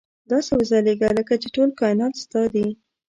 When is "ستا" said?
2.23-2.41